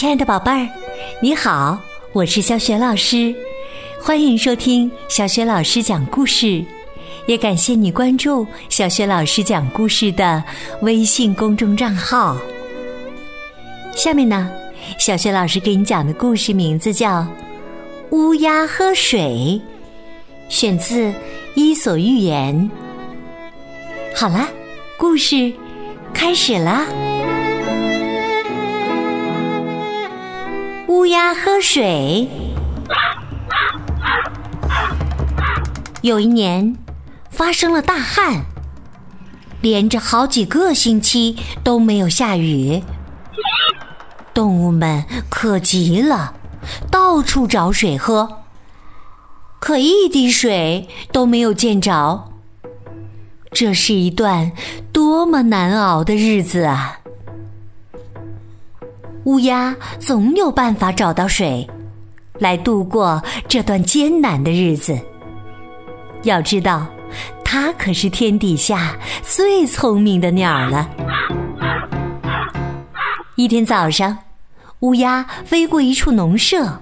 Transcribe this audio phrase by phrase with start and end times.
[0.00, 0.66] 亲爱的宝贝儿，
[1.20, 1.78] 你好，
[2.14, 3.34] 我是小雪老师，
[4.00, 6.64] 欢迎收听小雪老师讲故事，
[7.26, 10.42] 也感谢你关注小雪老师讲故事的
[10.80, 12.34] 微信公众账号。
[13.94, 14.50] 下面呢，
[14.98, 17.18] 小雪老师给你讲的故事名字叫
[18.08, 19.20] 《乌鸦喝水》，
[20.48, 21.08] 选自
[21.54, 22.70] 《伊索寓言》。
[24.18, 24.48] 好了，
[24.96, 25.52] 故事
[26.14, 26.86] 开始啦。
[31.34, 32.28] 喝水。
[36.02, 36.76] 有一年，
[37.30, 38.44] 发生了大旱，
[39.60, 42.82] 连着好几个星期都没有下雨。
[44.32, 46.34] 动物们渴极了，
[46.90, 48.44] 到处找水喝，
[49.58, 52.30] 可一滴水都没有见着。
[53.52, 54.52] 这是一段
[54.92, 56.99] 多么难熬的日子啊！
[59.24, 61.68] 乌鸦总有办法找到水，
[62.38, 64.98] 来度过这段艰难的日子。
[66.22, 66.86] 要知道，
[67.44, 70.88] 它可是天底下最聪明的鸟了。
[73.34, 74.18] 一天早上，
[74.80, 76.80] 乌鸦飞过一处农舍，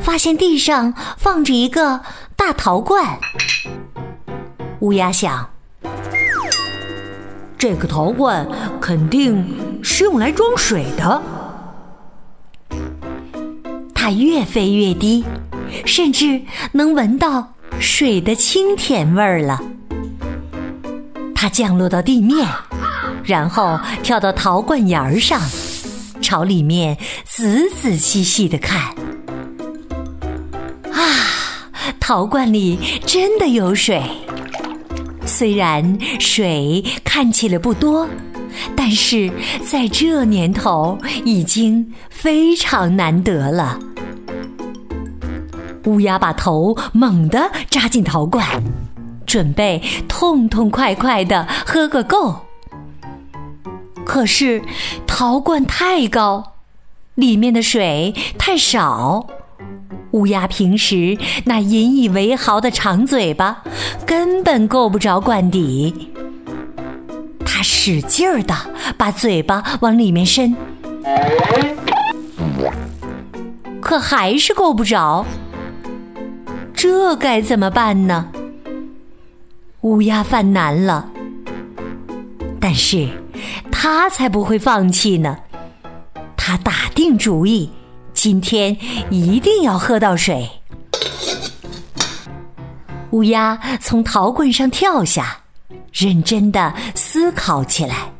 [0.00, 2.02] 发现地上放着一个
[2.36, 3.18] 大陶罐。
[4.80, 5.48] 乌鸦想，
[7.56, 8.46] 这个陶罐
[8.78, 11.22] 肯定是用来装水的。
[14.06, 15.24] 它越飞越低，
[15.84, 16.40] 甚至
[16.70, 19.60] 能闻到水的清甜味儿了。
[21.34, 22.46] 它降落到地面，
[23.24, 25.40] 然后跳到陶罐沿儿上，
[26.22, 28.80] 朝里面仔仔细细的看。
[30.92, 34.00] 啊，陶罐里真的有水，
[35.26, 38.08] 虽然水看起来不多。
[38.74, 39.30] 但是
[39.68, 43.78] 在这年头，已经非常难得了。
[45.86, 48.44] 乌鸦把头猛地扎进陶罐，
[49.24, 52.42] 准备痛痛快快的喝个够。
[54.04, 54.62] 可是
[55.06, 56.52] 陶罐太高，
[57.14, 59.26] 里面的水太少，
[60.12, 63.62] 乌鸦平时那引以为豪的长嘴巴
[64.06, 66.12] 根本够不着罐底。
[67.44, 68.54] 他使劲儿的
[68.98, 70.54] 把嘴巴往里面伸，
[73.80, 75.24] 可还是够不着。
[76.76, 78.30] 这该怎么办呢？
[79.80, 81.10] 乌鸦犯难了，
[82.60, 83.08] 但是
[83.72, 85.38] 他才不会放弃呢。
[86.36, 87.70] 他打定主意，
[88.12, 88.76] 今天
[89.10, 90.48] 一定要喝到水。
[93.10, 95.38] 乌鸦从陶罐上跳下。
[95.98, 98.12] 认真的思考起来。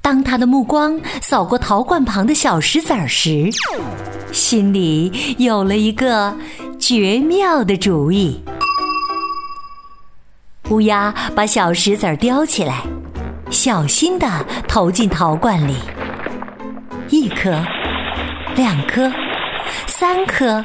[0.00, 3.50] 当他的目光扫过陶罐旁的小石子儿时，
[4.32, 6.34] 心里有了一个
[6.82, 8.42] 绝妙的主意。
[10.68, 12.82] 乌鸦把小石子儿叼起来，
[13.52, 14.26] 小心的
[14.66, 15.76] 投进陶罐里。
[17.08, 17.64] 一颗，
[18.56, 19.08] 两颗，
[19.86, 20.64] 三颗，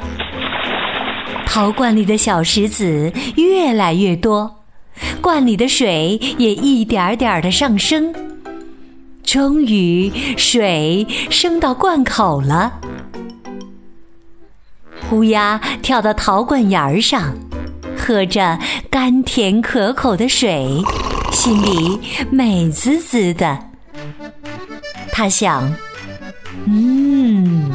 [1.46, 4.64] 陶罐里的小石子越来越多。
[5.22, 8.12] 罐里的水也一点点的上升，
[9.22, 12.80] 终于水升到罐口了。
[15.10, 17.34] 乌鸦跳到陶罐沿儿上，
[17.96, 18.58] 喝着
[18.90, 20.82] 甘甜可口的水，
[21.32, 21.98] 心里
[22.30, 23.58] 美滋滋的。
[25.10, 25.72] 他想
[26.66, 27.70] ：“嗯，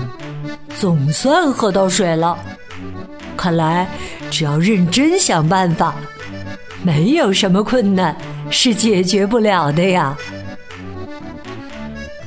[0.79, 2.38] 总算喝到水了。
[3.35, 3.88] 看来
[4.29, 5.95] 只要认真想办法。”
[6.85, 8.13] 没有什么困难
[8.49, 10.17] 是解决不了的呀。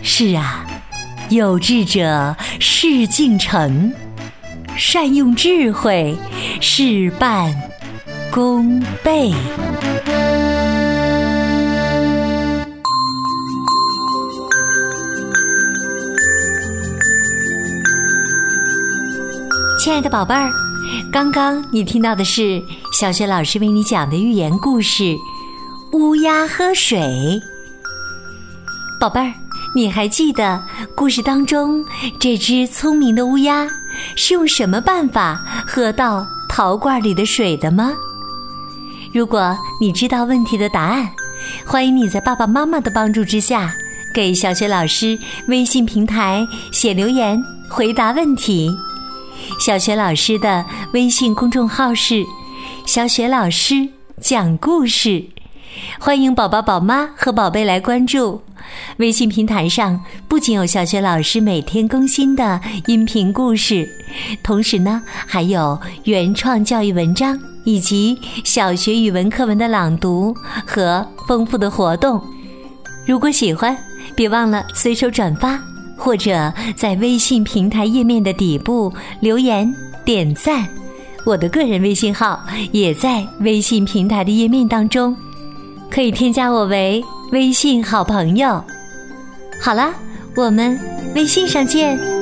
[0.02, 0.64] 是啊，
[1.28, 3.92] 有志者事竟成，
[4.78, 6.14] 善用智慧，
[6.60, 7.54] 事半
[8.30, 9.32] 功倍。
[19.82, 20.52] 亲爱的宝贝儿。
[21.10, 22.62] 刚刚你听到的是
[22.92, 25.02] 小学老师为你讲的寓言故事
[25.92, 26.98] 《乌鸦喝水》。
[29.00, 29.32] 宝贝儿，
[29.74, 30.62] 你还记得
[30.94, 31.82] 故事当中
[32.20, 33.66] 这只聪明的乌鸦
[34.16, 37.92] 是用什么办法喝到陶罐里的水的吗？
[39.12, 41.08] 如果你知道问题的答案，
[41.64, 43.72] 欢迎你在爸爸妈妈的帮助之下，
[44.14, 48.70] 给小雪老师微信平台写留言回答问题。
[49.60, 52.24] 小雪老师的微信公众号是
[52.86, 53.88] “小雪老师
[54.20, 55.24] 讲故事”，
[56.00, 58.42] 欢迎宝宝、宝妈和宝贝来关注。
[58.98, 63.88] 微信平台上不仅有小学老师每天更新的音频故事，
[64.42, 70.34] 同时呢，还有原创教育文章以及小学语文课文的朗读
[70.66, 72.22] 和丰富的活动。
[73.06, 73.76] 如果喜欢，
[74.14, 75.60] 别忘了随手转发，
[75.96, 79.72] 或者在微信平台页面的底部留言
[80.04, 80.66] 点赞。
[81.24, 82.40] 我的个人微信号
[82.70, 85.16] 也在微信平台的页面当中，
[85.90, 87.02] 可以添加我为
[87.32, 88.62] 微信好朋友。
[89.60, 89.92] 好了，
[90.34, 90.78] 我们
[91.14, 92.15] 微信上见。